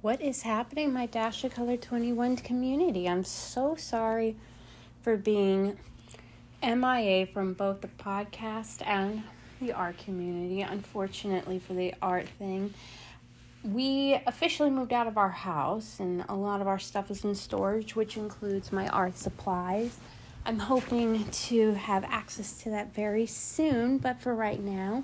What 0.00 0.22
is 0.22 0.42
happening, 0.42 0.92
my 0.92 1.06
Dash 1.06 1.42
of 1.42 1.54
Color 1.54 1.76
21 1.76 2.36
community? 2.36 3.08
I'm 3.08 3.24
so 3.24 3.74
sorry 3.74 4.36
for 5.02 5.16
being 5.16 5.76
MIA 6.62 7.26
from 7.26 7.52
both 7.54 7.80
the 7.80 7.88
podcast 7.88 8.86
and 8.86 9.24
the 9.60 9.72
art 9.72 9.98
community. 9.98 10.60
Unfortunately, 10.60 11.58
for 11.58 11.72
the 11.72 11.96
art 12.00 12.28
thing, 12.28 12.74
we 13.64 14.20
officially 14.24 14.70
moved 14.70 14.92
out 14.92 15.08
of 15.08 15.18
our 15.18 15.30
house, 15.30 15.98
and 15.98 16.24
a 16.28 16.34
lot 16.36 16.60
of 16.60 16.68
our 16.68 16.78
stuff 16.78 17.10
is 17.10 17.24
in 17.24 17.34
storage, 17.34 17.96
which 17.96 18.16
includes 18.16 18.70
my 18.70 18.86
art 18.90 19.18
supplies. 19.18 19.98
I'm 20.46 20.60
hoping 20.60 21.28
to 21.28 21.72
have 21.72 22.04
access 22.04 22.62
to 22.62 22.70
that 22.70 22.94
very 22.94 23.26
soon, 23.26 23.98
but 23.98 24.20
for 24.20 24.32
right 24.32 24.62
now, 24.62 25.02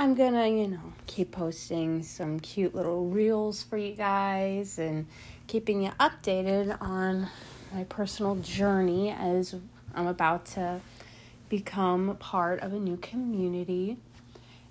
I'm 0.00 0.14
gonna, 0.14 0.48
you 0.48 0.66
know, 0.66 0.94
keep 1.06 1.30
posting 1.30 2.02
some 2.02 2.40
cute 2.40 2.74
little 2.74 3.10
reels 3.10 3.62
for 3.62 3.76
you 3.76 3.92
guys 3.92 4.78
and 4.78 5.06
keeping 5.46 5.82
you 5.82 5.90
updated 6.00 6.80
on 6.80 7.28
my 7.70 7.84
personal 7.84 8.36
journey 8.36 9.10
as 9.10 9.54
I'm 9.94 10.06
about 10.06 10.46
to 10.46 10.80
become 11.50 12.16
part 12.16 12.60
of 12.60 12.72
a 12.72 12.78
new 12.78 12.96
community. 12.96 13.98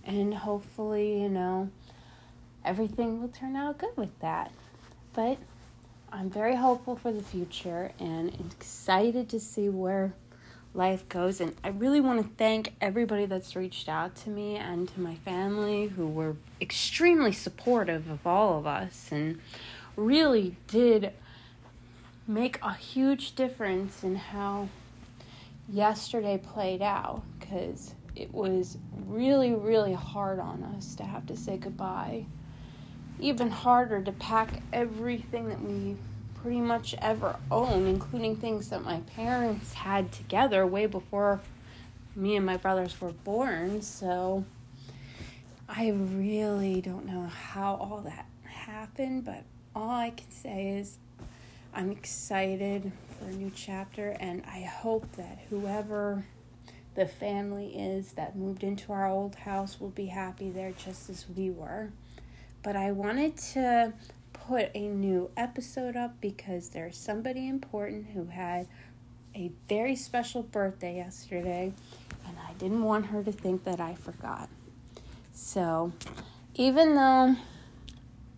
And 0.03 0.33
hopefully, 0.33 1.21
you 1.21 1.29
know, 1.29 1.69
everything 2.65 3.21
will 3.21 3.27
turn 3.27 3.55
out 3.55 3.77
good 3.77 3.95
with 3.95 4.17
that. 4.21 4.51
But 5.13 5.37
I'm 6.11 6.31
very 6.31 6.55
hopeful 6.55 6.95
for 6.95 7.11
the 7.11 7.21
future 7.21 7.91
and 7.99 8.33
excited 8.33 9.29
to 9.29 9.39
see 9.39 9.69
where 9.69 10.11
life 10.73 11.07
goes. 11.09 11.41
And 11.41 11.55
I 11.63 11.69
really 11.69 12.01
want 12.01 12.21
to 12.21 12.29
thank 12.37 12.73
everybody 12.79 13.25
that's 13.25 13.55
reached 13.55 13.89
out 13.89 14.15
to 14.17 14.29
me 14.29 14.55
and 14.55 14.87
to 14.89 14.99
my 14.99 15.15
family 15.15 15.87
who 15.87 16.07
were 16.07 16.35
extremely 16.61 17.31
supportive 17.31 18.09
of 18.09 18.25
all 18.25 18.59
of 18.59 18.67
us 18.67 19.09
and 19.11 19.39
really 19.95 20.55
did 20.67 21.13
make 22.27 22.59
a 22.61 22.73
huge 22.73 23.35
difference 23.35 24.03
in 24.03 24.15
how 24.15 24.69
yesterday 25.67 26.37
played 26.37 26.81
out 26.81 27.23
because 27.39 27.95
it 28.15 28.33
was 28.33 28.77
really, 29.07 29.53
really 29.53 29.93
hard 29.93 30.39
on 30.39 30.63
us 30.75 30.95
to 30.95 31.03
have 31.03 31.25
to 31.27 31.35
say 31.35 31.57
goodbye. 31.57 32.25
Even 33.19 33.49
harder 33.49 34.01
to 34.01 34.11
pack 34.13 34.61
everything 34.71 35.49
that 35.49 35.61
we 35.61 35.95
pretty 36.41 36.61
much 36.61 36.95
ever 37.01 37.35
own, 37.51 37.87
including 37.87 38.35
things 38.35 38.69
that 38.69 38.83
my 38.83 38.99
parents 39.15 39.73
had 39.73 40.11
together 40.11 40.65
way 40.65 40.85
before 40.85 41.41
me 42.15 42.35
and 42.35 42.45
my 42.45 42.57
brothers 42.57 42.99
were 42.99 43.11
born. 43.11 43.81
So 43.81 44.45
I 45.67 45.89
really 45.89 46.81
don't 46.81 47.05
know 47.05 47.27
how 47.27 47.75
all 47.75 48.01
that 48.05 48.25
happened, 48.43 49.25
but 49.25 49.43
all 49.75 49.89
I 49.91 50.11
can 50.11 50.31
say 50.31 50.69
is 50.77 50.97
I'm 51.73 51.91
excited 51.91 52.91
for 53.17 53.25
a 53.25 53.31
new 53.31 53.51
chapter, 53.55 54.17
and 54.19 54.43
I 54.47 54.61
hope 54.61 55.11
that 55.17 55.39
whoever 55.49 56.25
the 56.95 57.05
family 57.05 57.77
is 57.77 58.13
that 58.13 58.35
moved 58.35 58.63
into 58.63 58.91
our 58.91 59.07
old 59.07 59.35
house 59.35 59.79
will 59.79 59.89
be 59.89 60.07
happy 60.07 60.49
there 60.49 60.71
just 60.71 61.09
as 61.09 61.25
we 61.35 61.51
were. 61.51 61.89
But 62.63 62.75
I 62.75 62.91
wanted 62.91 63.37
to 63.53 63.93
put 64.49 64.71
a 64.73 64.87
new 64.87 65.29
episode 65.37 65.95
up 65.95 66.19
because 66.19 66.69
there's 66.69 66.97
somebody 66.97 67.47
important 67.47 68.07
who 68.15 68.25
had 68.25 68.65
a 69.35 69.51
very 69.69 69.95
special 69.95 70.41
birthday 70.41 70.95
yesterday, 70.95 71.71
and 72.25 72.35
I 72.35 72.53
didn't 72.53 72.83
want 72.83 73.05
her 73.05 73.21
to 73.21 73.31
think 73.31 73.63
that 73.65 73.79
I 73.79 73.93
forgot. 73.93 74.49
So, 75.33 75.91
even 76.55 76.95
though 76.95 77.35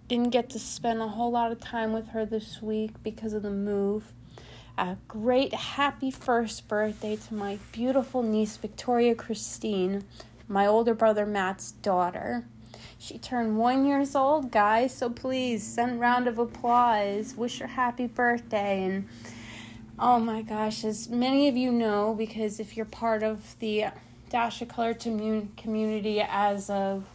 didn't 0.09 0.31
get 0.31 0.49
to 0.49 0.59
spend 0.59 1.01
a 1.01 1.07
whole 1.07 1.31
lot 1.31 1.53
of 1.53 1.61
time 1.61 1.93
with 1.93 2.09
her 2.09 2.25
this 2.25 2.61
week 2.61 2.91
because 3.03 3.31
of 3.31 3.41
the 3.41 3.49
move, 3.49 4.11
a 4.77 4.97
great 5.07 5.53
happy 5.53 6.11
first 6.11 6.67
birthday 6.67 7.15
to 7.15 7.33
my 7.33 7.57
beautiful 7.71 8.21
niece 8.21 8.57
Victoria 8.57 9.15
Christine, 9.15 10.03
my 10.49 10.67
older 10.67 10.93
brother 10.93 11.25
Matt's 11.25 11.71
daughter. 11.71 12.43
She 13.01 13.17
turned 13.17 13.57
one 13.57 13.87
years 13.87 14.15
old, 14.15 14.51
guys. 14.51 14.93
So 14.93 15.09
please 15.09 15.63
send 15.63 15.99
round 15.99 16.27
of 16.27 16.37
applause. 16.37 17.33
Wish 17.35 17.57
her 17.57 17.65
happy 17.65 18.05
birthday 18.05 18.83
and 18.83 19.09
oh 19.97 20.19
my 20.19 20.43
gosh, 20.43 20.83
as 20.83 21.09
many 21.09 21.47
of 21.47 21.57
you 21.57 21.71
know, 21.71 22.13
because 22.15 22.59
if 22.59 22.77
you're 22.77 22.85
part 22.85 23.23
of 23.23 23.57
the 23.57 23.85
Dash 24.29 24.61
of 24.61 24.67
Color 24.67 24.93
community 24.93 26.21
as 26.21 26.69
of 26.69 27.05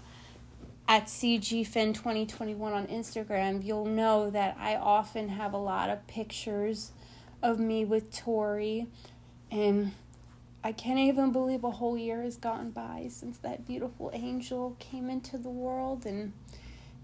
at 0.88 1.06
CGFin 1.06 1.94
2021 1.94 2.72
on 2.72 2.88
Instagram, 2.88 3.64
you'll 3.64 3.86
know 3.86 4.28
that 4.30 4.56
I 4.58 4.74
often 4.74 5.28
have 5.28 5.52
a 5.52 5.58
lot 5.58 5.88
of 5.88 6.04
pictures 6.08 6.90
of 7.44 7.60
me 7.60 7.84
with 7.84 8.12
Tori 8.12 8.88
and 9.52 9.92
I 10.66 10.72
can't 10.72 10.98
even 10.98 11.30
believe 11.30 11.62
a 11.62 11.70
whole 11.70 11.96
year 11.96 12.22
has 12.22 12.36
gone 12.36 12.70
by 12.70 13.06
since 13.08 13.38
that 13.38 13.68
beautiful 13.68 14.10
angel 14.12 14.74
came 14.80 15.08
into 15.08 15.38
the 15.38 15.48
world, 15.48 16.04
and 16.04 16.32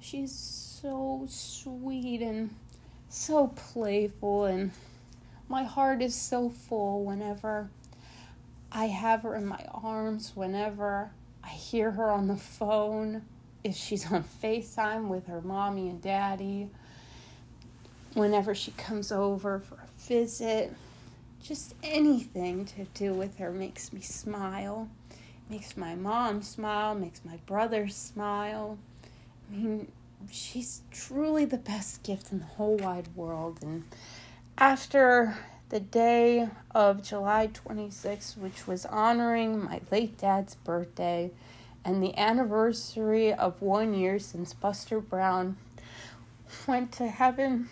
she's 0.00 0.32
so 0.32 1.26
sweet 1.28 2.22
and 2.22 2.56
so 3.08 3.46
playful, 3.54 4.46
and 4.46 4.72
my 5.48 5.62
heart 5.62 6.02
is 6.02 6.12
so 6.12 6.50
full 6.50 7.04
whenever 7.04 7.70
I 8.72 8.86
have 8.86 9.22
her 9.22 9.36
in 9.36 9.46
my 9.46 9.64
arms, 9.72 10.32
whenever 10.34 11.12
I 11.44 11.50
hear 11.50 11.92
her 11.92 12.10
on 12.10 12.26
the 12.26 12.36
phone, 12.36 13.22
if 13.62 13.76
she's 13.76 14.10
on 14.10 14.24
FaceTime 14.42 15.06
with 15.06 15.28
her 15.28 15.40
mommy 15.40 15.88
and 15.88 16.02
daddy, 16.02 16.68
whenever 18.14 18.56
she 18.56 18.72
comes 18.72 19.12
over 19.12 19.60
for 19.60 19.76
a 19.76 20.00
visit 20.08 20.74
just 21.42 21.74
anything 21.82 22.64
to 22.64 22.84
do 22.94 23.12
with 23.12 23.38
her 23.38 23.50
makes 23.50 23.92
me 23.92 24.00
smile. 24.00 24.88
Makes 25.50 25.76
my 25.76 25.94
mom 25.94 26.42
smile, 26.42 26.94
makes 26.94 27.24
my 27.24 27.36
brother 27.46 27.88
smile. 27.88 28.78
I 29.50 29.56
mean, 29.56 29.92
she's 30.30 30.82
truly 30.92 31.44
the 31.44 31.58
best 31.58 32.02
gift 32.02 32.32
in 32.32 32.38
the 32.38 32.44
whole 32.44 32.76
wide 32.76 33.08
world. 33.16 33.58
And 33.62 33.84
after 34.56 35.36
the 35.68 35.80
day 35.80 36.48
of 36.74 37.02
July 37.02 37.48
26th, 37.48 38.38
which 38.38 38.66
was 38.66 38.86
honoring 38.86 39.64
my 39.64 39.80
late 39.90 40.18
dad's 40.18 40.54
birthday 40.54 41.30
and 41.84 42.02
the 42.02 42.16
anniversary 42.16 43.32
of 43.32 43.60
one 43.60 43.94
year 43.94 44.18
since 44.18 44.54
Buster 44.54 45.00
Brown 45.00 45.56
went 46.68 46.92
to 46.92 47.08
heaven 47.08 47.68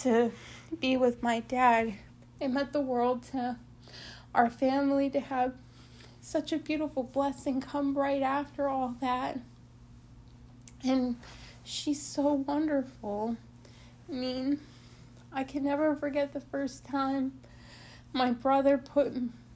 to 0.00 0.32
be 0.80 0.96
with 0.96 1.22
my 1.22 1.40
dad 1.40 1.94
it 2.40 2.48
meant 2.48 2.72
the 2.72 2.80
world 2.80 3.22
to 3.32 3.56
our 4.34 4.50
family 4.50 5.10
to 5.10 5.20
have 5.20 5.54
such 6.20 6.52
a 6.52 6.58
beautiful 6.58 7.02
blessing 7.02 7.60
come 7.60 7.96
right 7.96 8.22
after 8.22 8.68
all 8.68 8.94
that. 9.00 9.38
And 10.84 11.16
she's 11.64 12.00
so 12.00 12.32
wonderful. 12.34 13.36
I 14.08 14.12
mean, 14.12 14.60
I 15.32 15.44
can 15.44 15.64
never 15.64 15.96
forget 15.96 16.32
the 16.32 16.40
first 16.40 16.84
time 16.84 17.32
my 18.12 18.30
brother 18.30 18.78
put 18.78 19.12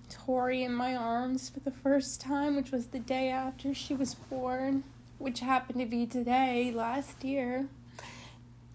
Tori 0.09 0.63
in 0.63 0.75
my 0.75 0.95
arms 0.95 1.49
for 1.49 1.61
the 1.61 1.71
first 1.71 2.21
time, 2.21 2.57
which 2.57 2.71
was 2.71 2.89
the 2.89 2.99
day 2.99 3.29
after 3.29 3.73
she 3.73 3.95
was 3.95 4.15
born, 4.15 4.85
which 5.19 5.41
happened 5.41 5.81
to 5.81 5.87
be 5.87 6.07
today, 6.07 6.73
last 6.75 7.25
year. 7.25 7.67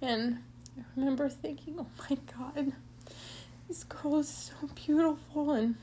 And 0.02 0.40
I 0.78 0.84
remember 0.96 1.30
thinking, 1.30 1.76
oh 1.80 1.88
my 2.10 2.18
God 2.38 2.74
this 3.68 3.84
girl 3.84 4.20
is 4.20 4.30
so 4.30 4.70
beautiful 4.76 5.52
and 5.52 5.76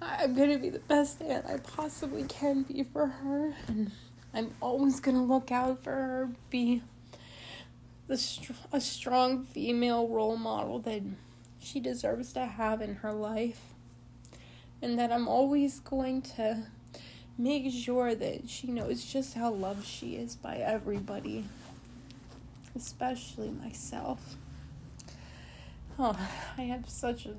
I'm 0.00 0.34
gonna 0.34 0.58
be 0.58 0.70
the 0.70 0.78
best 0.80 1.22
aunt 1.22 1.46
I 1.46 1.58
possibly 1.58 2.24
can 2.24 2.62
be 2.62 2.82
for 2.82 3.06
her 3.06 3.54
and 3.68 3.92
I'm 4.34 4.54
always 4.60 5.00
gonna 5.00 5.24
look 5.24 5.50
out 5.50 5.82
for 5.84 5.92
her, 5.92 6.30
be 6.50 6.82
the 8.08 8.16
str- 8.16 8.52
a 8.72 8.80
strong 8.80 9.44
female 9.44 10.08
role 10.08 10.36
model 10.36 10.78
that 10.80 11.02
she 11.58 11.80
deserves 11.80 12.32
to 12.32 12.44
have 12.44 12.82
in 12.82 12.96
her 12.96 13.12
life, 13.12 13.60
and 14.80 14.98
that 14.98 15.12
I'm 15.12 15.28
always 15.28 15.80
going 15.80 16.22
to 16.36 16.64
make 17.38 17.72
sure 17.72 18.14
that 18.14 18.48
she 18.48 18.66
knows 18.66 19.04
just 19.04 19.34
how 19.34 19.50
loved 19.52 19.86
she 19.86 20.16
is 20.16 20.36
by 20.36 20.56
everybody, 20.56 21.44
especially 22.76 23.50
myself. 23.50 24.36
Oh, 26.04 26.18
I 26.58 26.62
have 26.62 26.90
such 26.90 27.26
a 27.26 27.34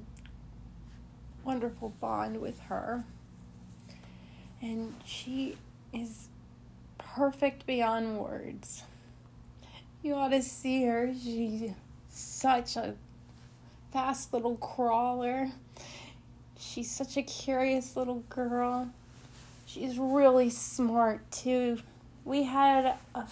wonderful 1.43 1.89
bond 1.99 2.39
with 2.39 2.61
her. 2.61 3.03
And 4.61 4.95
she 5.03 5.57
is 5.91 6.29
perfect 6.97 7.65
beyond 7.65 8.19
words. 8.19 8.83
You 10.01 10.13
ought 10.13 10.29
to 10.29 10.41
see 10.41 10.85
her. 10.85 11.13
She's 11.13 11.71
such 12.07 12.77
a 12.77 12.95
fast 13.91 14.31
little 14.31 14.55
crawler. 14.55 15.51
She's 16.57 16.89
such 16.89 17.17
a 17.17 17.21
curious 17.21 17.97
little 17.97 18.23
girl. 18.29 18.89
She's 19.65 19.99
really 19.99 20.49
smart 20.49 21.29
too. 21.31 21.79
We 22.23 22.43
had 22.43 22.95
a 23.13 23.25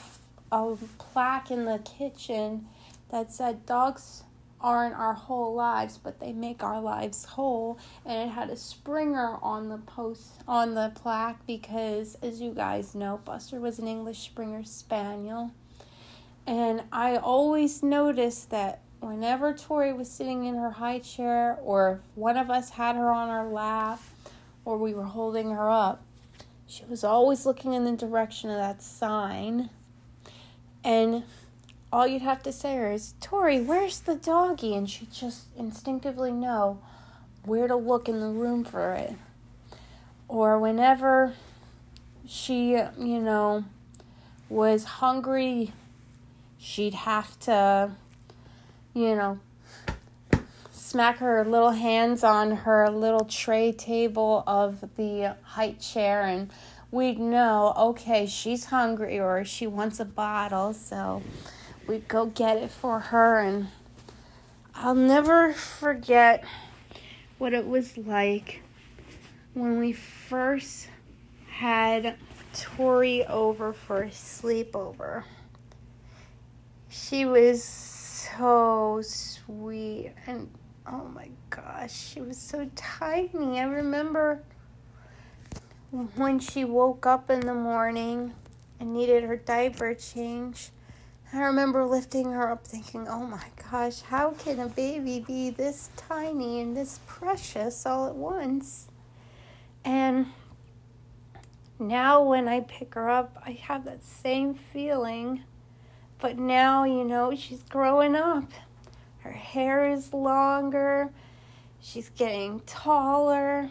a 0.52 0.76
plaque 0.98 1.52
in 1.52 1.64
the 1.64 1.80
kitchen 1.80 2.68
that 3.12 3.32
said 3.32 3.66
dogs 3.66 4.24
aren't 4.62 4.96
our 4.96 5.14
whole 5.14 5.54
lives, 5.54 5.98
but 5.98 6.20
they 6.20 6.32
make 6.32 6.64
our 6.64 6.82
lives 6.82 7.26
whole. 7.26 7.80
And 8.06 8.30
it 8.30 8.34
had 8.34 8.50
a 8.50 8.56
Springer 8.56 9.38
on 9.42 9.70
the 9.70 9.78
post 9.78 10.32
on 10.48 10.76
the 10.76 10.92
plaque 10.96 11.46
because, 11.46 12.18
as 12.22 12.42
you 12.42 12.54
guys 12.54 12.96
know, 12.96 13.20
Buster 13.26 13.60
was 13.60 13.80
an 13.80 13.88
English 13.88 14.20
Springer 14.20 14.64
Spaniel. 14.64 15.52
And 16.48 16.84
I 16.92 17.18
always 17.18 17.84
noticed 17.84 18.50
that 18.50 18.82
whenever 19.00 19.54
Tori 19.54 19.94
was 19.94 20.10
sitting 20.10 20.46
in 20.46 20.56
her 20.56 20.72
high 20.72 21.00
chair, 21.00 21.58
or 21.62 22.02
if 22.04 22.18
one 22.18 22.38
of 22.38 22.50
us 22.50 22.70
had 22.70 22.96
her 22.96 23.12
on 23.12 23.30
our 23.30 23.48
lap, 23.48 24.00
or 24.66 24.78
we 24.78 24.94
were 24.94 25.04
holding 25.04 25.52
her 25.52 25.70
up, 25.70 26.04
she 26.68 26.86
was 26.86 27.04
always 27.04 27.46
looking 27.46 27.74
in 27.74 27.84
the 27.84 27.92
direction 27.92 28.50
of 28.50 28.58
that 28.58 28.82
sign. 28.82 29.70
And 30.84 31.24
all 31.92 32.08
you'd 32.08 32.22
have 32.22 32.42
to 32.44 32.52
say 32.52 32.94
is, 32.94 33.14
Tori, 33.20 33.60
where's 33.60 34.00
the 34.00 34.16
doggy? 34.16 34.76
And 34.76 34.90
she'd 34.90 35.12
just 35.12 35.48
instinctively 35.58 36.32
know 36.32 36.80
where 37.44 37.68
to 37.68 37.76
look 37.76 38.08
in 38.08 38.20
the 38.20 38.28
room 38.28 38.64
for 38.64 38.94
it. 38.94 39.14
Or 40.28 40.58
whenever 40.58 41.34
she, 42.28 42.72
you 42.72 43.20
know, 43.20 43.66
was 44.48 44.84
hungry, 44.86 45.74
she'd 46.58 46.94
have 46.94 47.38
to, 47.42 47.92
you 48.94 49.16
know, 49.16 49.40
smack 50.72 51.18
her 51.18 51.44
little 51.46 51.72
hands 51.72 52.24
on 52.24 52.52
her 52.52 52.90
little 52.90 53.26
tray 53.26 53.72
table 53.72 54.44
of 54.46 54.82
the 54.98 55.36
height 55.42 55.80
chair 55.80 56.24
and 56.24 56.52
we'd 56.92 57.18
know 57.18 57.74
okay 57.78 58.26
she's 58.26 58.66
hungry 58.66 59.18
or 59.18 59.46
she 59.46 59.66
wants 59.66 60.02
a 60.02 60.06
bottle 60.06 60.74
so 60.74 61.24
we'd 61.88 62.08
go 62.08 62.26
get 62.28 62.58
it 62.58 62.72
for 62.72 63.00
her 63.00 63.40
and 63.40 63.68
I'll 64.76 64.96
never 64.96 65.54
forget 65.54 66.44
what 67.38 67.54
it 67.54 67.68
was 67.68 67.98
like 67.98 68.62
when 69.54 69.80
we 69.80 69.94
first 69.94 70.88
had 71.50 72.16
Tori 72.54 73.26
over 73.26 73.74
for 73.74 74.04
a 74.04 74.10
sleepover. 74.10 75.24
She 76.90 77.26
was 77.26 77.64
so 77.64 79.02
sweet 79.04 80.14
and 80.28 80.50
oh 80.88 81.10
my 81.14 81.30
gosh, 81.50 81.94
she 81.94 82.22
was 82.22 82.38
so 82.38 82.70
tiny. 82.76 83.60
I 83.60 83.64
remember 83.64 84.44
when 86.16 86.40
she 86.40 86.64
woke 86.64 87.06
up 87.06 87.30
in 87.30 87.42
the 87.42 87.54
morning 87.54 88.34
and 88.80 88.94
needed 88.94 89.24
her 89.24 89.36
diaper 89.36 89.94
change 89.94 90.70
I 91.34 91.44
remember 91.44 91.86
lifting 91.86 92.34
her 92.34 92.52
up 92.52 92.68
thinking, 92.68 93.08
oh 93.08 93.26
my 93.26 93.46
gosh, 93.72 94.02
how 94.02 94.32
can 94.32 94.60
a 94.60 94.68
baby 94.68 95.24
be 95.26 95.50
this 95.50 95.90
tiny 95.96 96.60
and 96.60 96.76
this 96.76 97.00
precious 97.08 97.86
all 97.86 98.08
at 98.08 98.16
once? 98.16 98.90
And 99.86 100.28
now 101.80 102.22
when 102.22 102.50
I 102.50 102.60
pick 102.60 102.96
her 102.96 103.10
up, 103.10 103.42
I 103.46 103.52
have 103.52 103.86
that 103.86 104.04
same 104.04 104.54
feeling. 104.54 105.44
But 106.20 106.38
now, 106.38 106.84
you 106.84 107.06
know, 107.06 107.34
she's 107.34 107.64
growing 107.64 108.18
up. 108.18 108.52
Her 109.20 109.32
hair 109.32 109.90
is 109.90 110.14
longer. 110.14 111.12
She's 111.80 112.10
getting 112.10 112.60
taller. 112.66 113.70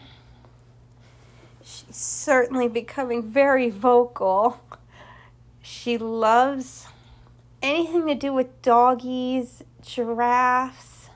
She's 1.63 1.95
certainly 1.95 2.67
becoming 2.67 3.21
very 3.21 3.69
vocal. 3.69 4.59
She 5.61 5.99
loves 5.99 6.87
anything 7.61 8.07
to 8.07 8.15
do 8.15 8.33
with 8.33 8.61
doggies, 8.61 9.63
giraffes. 9.81 11.09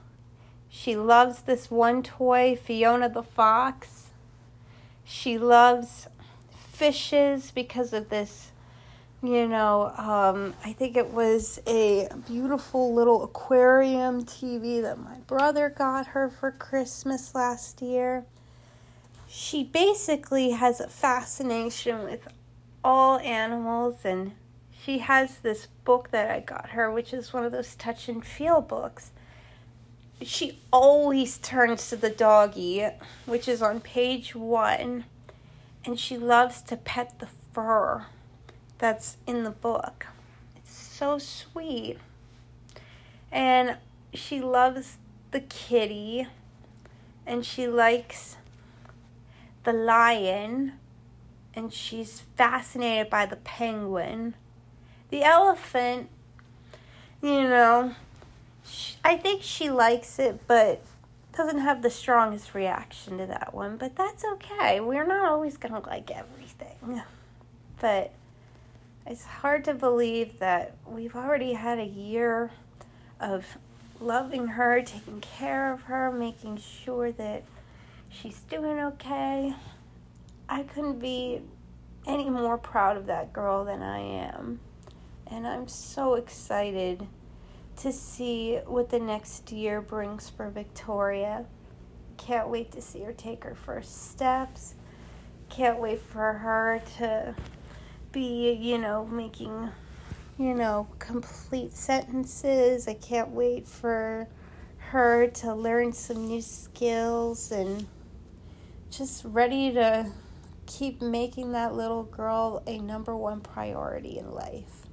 She 0.69 0.95
loves 0.95 1.43
this 1.43 1.71
one 1.71 2.03
toy, 2.03 2.55
Fiona 2.55 3.09
the 3.09 3.23
Fox. 3.23 4.07
She 5.03 5.37
loves 5.37 6.07
fishes 6.51 7.51
because 7.51 7.93
of 7.93 8.09
this, 8.09 8.51
you 9.23 9.47
know, 9.47 9.93
um, 9.97 10.53
I 10.63 10.73
think 10.73 10.97
it 10.97 11.11
was 11.11 11.59
a 11.65 12.09
beautiful 12.27 12.93
little 12.93 13.23
aquarium 13.23 14.25
TV 14.25 14.81
that 14.81 14.99
my 14.99 15.17
brother 15.27 15.69
got 15.69 16.07
her 16.07 16.29
for 16.29 16.51
Christmas 16.51 17.33
last 17.33 17.81
year. 17.81 18.25
She 19.27 19.63
basically 19.63 20.51
has 20.51 20.79
a 20.79 20.87
fascination 20.87 22.03
with 22.03 22.27
all 22.83 23.19
animals 23.19 23.97
and 24.03 24.33
she 24.85 24.99
has 24.99 25.37
this 25.39 25.67
book 25.83 26.11
that 26.11 26.29
I 26.29 26.41
got 26.41 26.69
her, 26.71 26.91
which 26.91 27.11
is 27.11 27.33
one 27.33 27.43
of 27.43 27.51
those 27.51 27.73
touch 27.75 28.07
and 28.07 28.23
feel 28.23 28.61
books. 28.61 29.11
She 30.21 30.59
always 30.71 31.39
turns 31.39 31.89
to 31.89 31.95
the 31.95 32.11
doggy, 32.11 32.87
which 33.25 33.47
is 33.47 33.63
on 33.63 33.79
page 33.79 34.35
one, 34.35 35.05
and 35.83 35.99
she 35.99 36.17
loves 36.17 36.61
to 36.63 36.77
pet 36.77 37.17
the 37.17 37.27
fur 37.51 38.05
that's 38.77 39.17
in 39.25 39.43
the 39.43 39.49
book. 39.49 40.05
It's 40.55 40.75
so 40.75 41.17
sweet. 41.17 41.97
And 43.31 43.77
she 44.13 44.39
loves 44.39 44.97
the 45.31 45.39
kitty, 45.39 46.27
and 47.25 47.43
she 47.43 47.65
likes 47.65 48.37
the 49.63 49.73
lion, 49.73 50.73
and 51.55 51.73
she's 51.73 52.21
fascinated 52.37 53.09
by 53.09 53.25
the 53.25 53.37
penguin 53.37 54.35
the 55.15 55.23
elephant, 55.23 56.09
you 57.21 57.43
know, 57.43 57.95
I 59.01 59.15
think 59.15 59.43
she 59.43 59.69
likes 59.69 60.19
it, 60.19 60.41
but 60.45 60.83
doesn't 61.37 61.59
have 61.59 61.81
the 61.81 61.89
strongest 61.89 62.53
reaction 62.53 63.17
to 63.19 63.25
that 63.27 63.53
one. 63.53 63.77
But 63.77 63.95
that's 63.95 64.25
okay. 64.25 64.81
We're 64.81 65.07
not 65.07 65.25
always 65.25 65.55
going 65.55 65.73
to 65.73 65.87
like 65.87 66.11
everything. 66.11 67.01
But 67.79 68.13
it's 69.05 69.25
hard 69.25 69.65
to 69.65 69.73
believe 69.73 70.39
that 70.39 70.75
we've 70.87 71.15
already 71.15 71.53
had 71.53 71.77
a 71.77 71.85
year 71.85 72.51
of 73.19 73.45
loving 73.99 74.47
her, 74.47 74.81
taking 74.81 75.19
care 75.19 75.73
of 75.73 75.83
her, 75.83 76.09
making 76.09 76.57
sure 76.57 77.11
that 77.11 77.43
she's 78.09 78.39
doing 78.49 78.79
okay. 78.79 79.55
I 80.47 80.63
couldn't 80.63 80.99
be 80.99 81.41
any 82.07 82.29
more 82.29 82.57
proud 82.57 82.95
of 82.95 83.07
that 83.07 83.33
girl 83.33 83.65
than 83.65 83.81
I 83.83 83.99
am 83.99 84.61
and 85.27 85.47
I'm 85.47 85.67
so 85.67 86.15
excited 86.15 87.07
to 87.77 87.91
see 87.91 88.57
what 88.65 88.89
the 88.89 88.99
next 88.99 89.51
year 89.51 89.81
brings 89.81 90.29
for 90.29 90.49
Victoria. 90.49 91.45
Can't 92.17 92.47
wait 92.49 92.71
to 92.71 92.81
see 92.81 93.01
her 93.01 93.13
take 93.13 93.43
her 93.43 93.55
first 93.55 94.11
steps. 94.11 94.75
Can't 95.49 95.79
wait 95.79 95.99
for 95.99 96.33
her 96.33 96.81
to 96.97 97.35
be, 98.11 98.53
you 98.53 98.77
know, 98.77 99.05
making, 99.05 99.69
you 100.37 100.53
know, 100.53 100.87
complete 100.99 101.73
sentences. 101.73 102.87
I 102.87 102.93
can't 102.93 103.29
wait 103.29 103.67
for 103.67 104.27
her 104.77 105.27
to 105.27 105.53
learn 105.53 105.91
some 105.91 106.27
new 106.27 106.41
skills 106.41 107.51
and 107.51 107.87
just 108.89 109.25
ready 109.25 109.73
to 109.73 110.11
keep 110.65 111.01
making 111.01 111.51
that 111.51 111.75
little 111.75 112.03
girl 112.03 112.63
a 112.65 112.77
number 112.77 113.15
one 113.15 113.41
priority 113.41 114.17
in 114.17 114.31
life. 114.31 114.84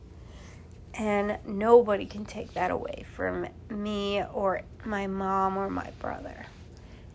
And 0.94 1.38
nobody 1.46 2.04
can 2.04 2.24
take 2.24 2.52
that 2.54 2.70
away 2.70 3.06
from 3.14 3.48
me 3.70 4.22
or 4.32 4.62
my 4.84 5.06
mom 5.06 5.56
or 5.56 5.70
my 5.70 5.90
brother. 5.98 6.46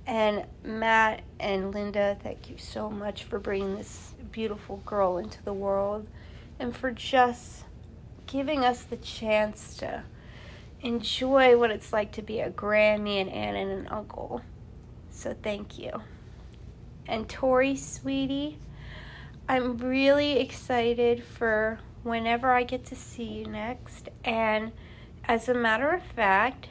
And 0.07 0.45
Matt 0.63 1.21
and 1.39 1.73
Linda, 1.73 2.17
thank 2.21 2.49
you 2.49 2.57
so 2.57 2.89
much 2.89 3.25
for 3.25 3.39
bringing 3.39 3.75
this 3.75 4.13
beautiful 4.31 4.77
girl 4.85 5.17
into 5.17 5.43
the 5.43 5.53
world 5.53 6.07
and 6.59 6.75
for 6.75 6.91
just 6.91 7.65
giving 8.25 8.63
us 8.63 8.83
the 8.83 8.97
chance 8.97 9.75
to 9.77 10.03
enjoy 10.81 11.57
what 11.57 11.71
it's 11.71 11.91
like 11.91 12.11
to 12.13 12.21
be 12.21 12.39
a 12.39 12.49
Grammy 12.49 13.19
and 13.19 13.29
aunt 13.29 13.57
and 13.57 13.69
an 13.69 13.87
uncle. 13.87 14.41
So 15.11 15.35
thank 15.41 15.77
you. 15.77 16.01
And 17.07 17.27
Tori, 17.27 17.75
sweetie, 17.75 18.59
I'm 19.49 19.77
really 19.77 20.39
excited 20.39 21.23
for 21.23 21.79
whenever 22.07 22.51
I 22.51 22.63
get 22.63 22.85
to 22.87 22.95
see 22.95 23.25
you 23.25 23.45
next. 23.45 24.09
And 24.23 24.71
as 25.25 25.47
a 25.47 25.53
matter 25.53 25.91
of 25.91 26.03
fact, 26.03 26.69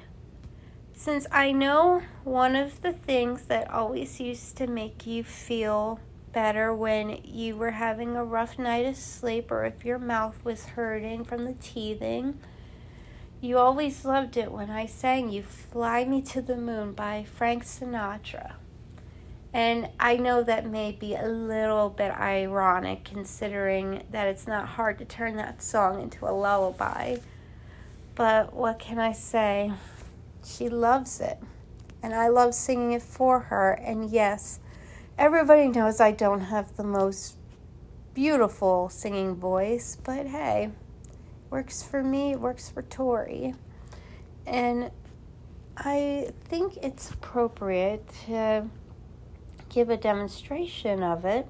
since 0.95 1.27
I 1.31 1.53
know 1.53 2.03
one 2.25 2.57
of 2.57 2.81
the 2.81 2.93
things 2.93 3.43
that 3.45 3.71
always 3.71 4.19
used 4.19 4.57
to 4.57 4.67
make 4.67 5.07
you 5.07 5.23
feel 5.23 6.01
better 6.33 6.75
when 6.75 7.21
you 7.25 7.57
were 7.57 7.73
having 7.73 8.17
a 8.17 8.25
rough 8.25 8.59
night 8.59 8.87
of 8.87 8.97
sleep 8.97 9.51
or 9.51 9.65
if 9.65 9.85
your 9.85 9.99
mouth 9.99 10.43
was 10.45 10.67
hurting 10.67 11.25
from 11.25 11.45
the 11.45 11.55
teething, 11.55 12.39
you 13.41 13.59
always 13.59 14.05
loved 14.05 14.37
it 14.37 14.51
when 14.51 14.71
I 14.71 14.87
sang 14.87 15.31
you 15.31 15.43
Fly 15.43 16.05
Me 16.05 16.23
to 16.23 16.41
the 16.41 16.57
Moon 16.57 16.93
by 16.93 17.25
Frank 17.25 17.65
Sinatra. 17.65 18.55
And 19.53 19.89
I 19.99 20.17
know 20.17 20.43
that 20.43 20.69
may 20.69 20.93
be 20.93 21.15
a 21.15 21.27
little 21.27 21.89
bit 21.89 22.11
ironic 22.11 23.05
considering 23.05 24.03
that 24.11 24.29
it's 24.29 24.47
not 24.47 24.69
hard 24.69 24.99
to 24.99 25.05
turn 25.05 25.37
that 25.37 25.63
song 25.63 26.03
into 26.03 26.27
a 26.27 26.33
lullaby. 26.33 27.17
But 28.15 28.53
what 28.53 28.79
can 28.79 28.99
I 28.99 29.13
say? 29.13 29.73
She 30.45 30.69
loves 30.69 31.21
it. 31.21 31.39
And 32.03 32.15
I 32.15 32.29
love 32.29 32.55
singing 32.55 32.93
it 32.93 33.03
for 33.03 33.41
her. 33.41 33.73
And 33.73 34.11
yes, 34.11 34.61
everybody 35.19 35.69
knows 35.69 36.01
I 36.01 36.13
don't 36.13 36.43
have 36.43 36.77
the 36.77 36.85
most 36.85 37.37
beautiful 38.15 38.89
singing 38.89 39.35
voice, 39.35 39.99
but 40.03 40.27
hey, 40.27 40.71
works 41.51 41.83
for 41.83 42.03
me, 42.03 42.33
it 42.33 42.41
works 42.41 42.71
for 42.71 42.83
Tori. 42.83 43.55
And 44.47 44.91
I 45.77 46.31
think 46.45 46.79
it's 46.79 47.11
appropriate 47.11 48.09
to 48.27 48.71
give 49.77 49.91
a 49.91 49.97
demonstration 49.99 51.03
of 51.03 51.27
it. 51.27 51.47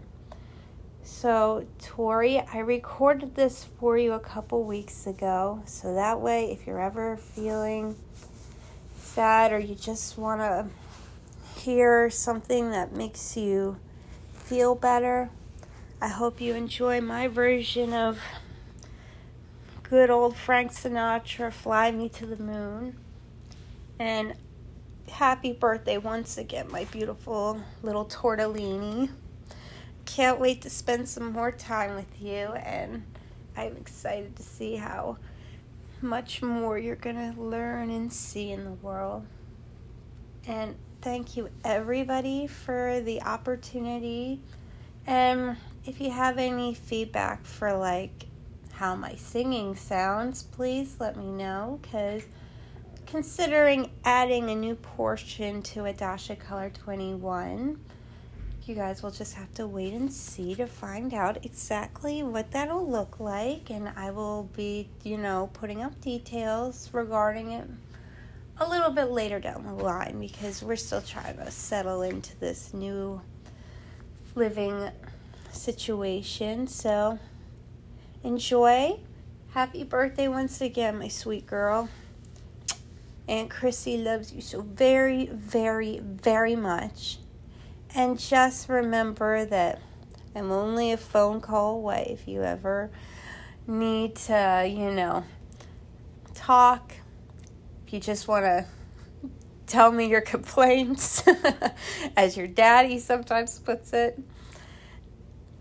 So, 1.05 1.65
Tori, 1.79 2.41
I 2.41 2.59
recorded 2.59 3.37
this 3.37 3.63
for 3.79 3.97
you 3.97 4.15
a 4.15 4.19
couple 4.19 4.65
weeks 4.65 5.07
ago. 5.07 5.63
So 5.65 5.95
that 5.95 6.21
way, 6.21 6.51
if 6.51 6.67
you're 6.67 6.81
ever 6.81 7.17
feeling 7.17 7.95
sad 9.01 9.53
or 9.53 9.61
you 9.61 9.77
just 9.77 10.19
want 10.19 10.41
to 10.41 10.67
hear 11.61 12.11
something 12.11 12.73
that 12.73 12.93
makes 12.93 13.37
you 13.37 13.77
feel 14.35 14.75
better, 14.75 15.31
I 16.03 16.09
hope 16.09 16.41
you 16.41 16.57
enjoy 16.57 17.01
my 17.01 17.29
version 17.29 17.93
of 17.93 18.19
good 19.85 20.11
old 20.11 20.37
Frank 20.37 20.73
Sinatra, 20.73 21.53
Fly 21.53 21.93
Me 21.93 22.09
to 22.09 22.27
the 22.27 22.43
Moon. 22.43 22.99
And 24.01 24.35
happy 25.11 25.53
birthday 25.53 25.99
once 25.99 26.39
again, 26.39 26.71
my 26.71 26.85
beautiful 26.85 27.61
little 27.83 28.05
tortellini. 28.07 29.11
Can't 30.05 30.39
wait 30.39 30.63
to 30.63 30.71
spend 30.71 31.09
some 31.09 31.33
more 31.33 31.51
time 31.51 31.95
with 31.95 32.21
you, 32.21 32.53
and 32.55 33.05
I'm 33.57 33.77
excited 33.77 34.37
to 34.37 34.43
see 34.43 34.77
how 34.77 35.19
much 36.01 36.43
more 36.43 36.79
you're 36.79 36.97
going 36.97 37.17
to 37.17 37.41
learn 37.41 37.91
and 37.91 38.13
see 38.13 38.53
in 38.53 38.65
the 38.65 38.73
world. 38.73 39.27
And 40.47 40.77
thank 41.01 41.37
you, 41.37 41.49
everybody, 41.65 42.47
for 42.47 43.01
the 43.01 43.23
opportunity. 43.23 44.41
And 45.07 45.57
if 45.85 46.01
you 46.01 46.11
have 46.11 46.39
any 46.39 46.75
feedback 46.75 47.45
for 47.45 47.77
like 47.77 48.27
how 48.73 48.95
my 48.95 49.15
singing 49.15 49.75
sounds, 49.75 50.43
please 50.43 50.97
let 51.01 51.17
me 51.17 51.31
know 51.31 51.79
because 51.83 52.23
considering 53.07 53.91
adding 54.05 54.51
a 54.51 54.55
new 54.55 54.75
portion 54.75 55.63
to 55.63 55.85
a 55.85 55.93
Dash 55.93 56.29
of 56.29 56.41
Color 56.41 56.71
21. 56.71 57.79
You 58.65 58.75
guys 58.75 59.01
will 59.01 59.13
just 59.13 59.35
have 59.35 59.55
to 59.55 59.67
wait 59.69 59.93
and 59.93 60.13
see 60.13 60.57
to 60.57 60.67
find 60.67 61.15
out 61.15 61.45
exactly 61.45 62.25
what 62.25 62.51
that'll 62.51 62.89
look 62.89 63.21
like, 63.21 63.71
and 63.71 63.89
I 63.97 64.11
will 64.11 64.51
be, 64.57 64.89
you 65.05 65.19
know, 65.19 65.51
putting 65.53 65.83
up 65.83 66.01
details 66.01 66.91
regarding 66.93 67.53
it 67.53 67.69
a 68.59 68.69
little 68.69 68.91
bit 68.91 69.11
later 69.11 69.39
down 69.39 69.65
the 69.65 69.73
line 69.73 70.19
because 70.19 70.63
we're 70.63 70.75
still 70.75 71.03
trying 71.03 71.37
to 71.37 71.51
settle 71.53 72.03
into 72.03 72.37
this 72.41 72.75
new 72.75 73.21
living 74.35 74.91
situation. 75.53 76.67
So, 76.67 77.21
enjoy. 78.25 78.99
Happy 79.53 79.85
birthday 79.85 80.27
once 80.27 80.61
again, 80.61 80.99
my 80.99 81.09
sweet 81.09 81.47
girl. 81.47 81.89
Aunt 83.29 83.51
Chrissy 83.51 83.97
loves 83.99 84.33
you 84.33 84.41
so 84.41 84.63
very, 84.63 85.27
very, 85.27 86.01
very 86.01 86.55
much. 86.55 87.19
And 87.95 88.19
just 88.19 88.69
remember 88.69 89.45
that 89.47 89.81
I'm 90.35 90.53
only 90.53 90.93
a 90.93 90.97
phone 90.97 91.41
call 91.41 91.77
away 91.77 92.09
if 92.11 92.29
you 92.29 92.43
ever 92.43 92.91
need 93.67 94.15
to, 94.17 94.67
you 94.69 94.93
know, 94.93 95.25
talk. 96.35 96.93
If 97.87 97.93
you 97.95 98.01
just 98.01 98.29
want 98.29 98.45
to 98.45 98.67
tell 99.67 99.91
me 99.91 100.09
your 100.09 100.21
complaints, 100.35 101.25
as 102.17 102.37
your 102.37 102.47
daddy 102.47 102.99
sometimes 102.99 103.59
puts 103.59 103.93
it. 103.93 104.21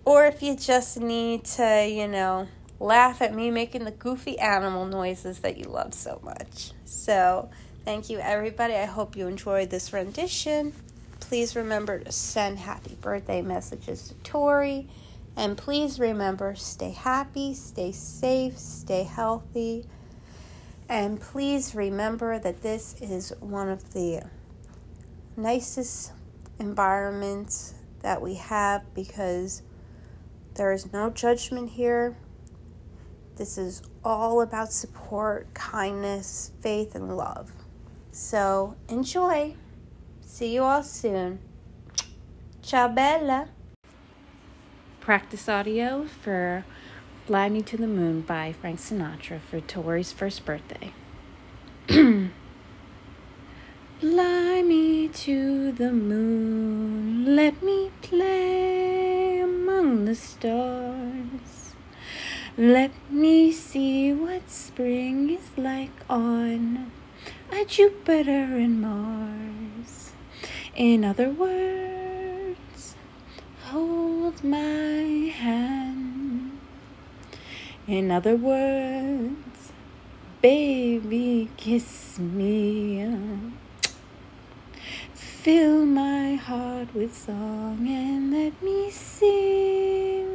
Or 0.04 0.26
if 0.28 0.44
you 0.44 0.56
just 0.56 1.00
need 1.00 1.46
to, 1.46 1.88
you 1.88 2.08
know, 2.08 2.48
laugh 2.80 3.22
at 3.22 3.34
me 3.34 3.52
making 3.52 3.86
the 3.86 3.92
goofy 3.92 4.38
animal 4.40 4.86
noises 4.86 5.40
that 5.40 5.58
you 5.58 5.66
love 5.66 5.94
so 5.94 6.20
much. 6.24 6.72
So, 6.86 7.50
thank 7.84 8.10
you, 8.10 8.20
everybody. 8.20 8.74
I 8.74 8.86
hope 8.86 9.16
you 9.16 9.28
enjoyed 9.28 9.70
this 9.70 9.94
rendition. 9.94 10.74
Please 11.20 11.56
remember 11.56 12.00
to 12.00 12.12
send 12.12 12.60
happy 12.60 12.98
birthday 13.02 13.42
messages 13.42 14.10
to 14.10 14.14
Tori. 14.16 14.88
And 15.38 15.58
please 15.58 16.00
remember 16.00 16.56
stay 16.56 16.92
happy, 16.92 17.54
stay 17.54 17.92
safe, 17.92 18.58
stay 18.58 19.04
healthy. 19.04 19.86
And 20.88 21.20
please 21.20 21.74
remember 21.76 22.40
that 22.40 22.62
this 22.62 22.96
is 23.02 23.34
one 23.40 23.70
of 23.70 23.94
the 23.94 24.24
nicest 25.36 26.14
environments 26.60 27.74
that 28.02 28.22
we 28.22 28.36
have 28.36 28.94
because 28.94 29.64
there 30.54 30.72
is 30.72 30.94
no 30.94 31.10
judgment 31.10 31.72
here. 31.72 32.16
This 33.36 33.58
is 33.58 33.82
all 34.04 34.40
about 34.42 34.72
support, 34.72 35.54
kindness, 35.54 36.52
faith, 36.62 36.96
and 36.96 37.18
love. 37.18 37.52
So 38.12 38.76
enjoy. 38.88 39.56
See 40.22 40.54
you 40.54 40.64
all 40.64 40.84
soon. 40.84 41.40
Ciao, 42.62 42.88
Bella. 42.88 43.50
Practice 45.02 45.50
audio 45.50 46.06
for 46.06 46.64
Fly 47.28 47.50
Me 47.50 47.62
to 47.64 47.76
the 47.76 47.88
Moon 47.88 48.22
by 48.22 48.54
Frank 48.54 48.80
Sinatra 48.80 49.42
for 49.42 49.60
Tori's 49.60 50.14
first 50.14 50.46
birthday. 50.46 50.94
Fly 54.00 54.62
me 54.62 55.08
to 55.10 55.72
the 55.74 55.92
moon, 55.92 57.36
let 57.36 57.62
me 57.62 57.92
play 58.02 59.42
among 59.42 60.06
the 60.06 60.16
stars. 60.16 61.55
Let 62.58 62.92
me 63.12 63.52
see 63.52 64.14
what 64.14 64.50
spring 64.50 65.30
is 65.30 65.52
like 65.58 65.92
on 66.10 66.90
a 67.52 67.66
Jupiter 67.66 68.56
and 68.56 68.80
Mars. 68.80 70.14
In 70.74 71.04
other 71.04 71.32
words, 71.32 72.96
hold 73.66 74.42
my 74.42 75.34
hand. 75.36 76.58
In 77.88 78.10
other 78.10 78.38
words, 78.38 79.74
baby, 80.42 81.50
kiss 81.58 82.18
me. 82.20 83.52
Fill 85.14 85.86
my 85.86 86.36
heart 86.36 86.96
with 86.96 87.14
song 87.14 87.86
and 87.86 88.32
let 88.32 88.64
me 88.64 88.90
sing 88.92 90.35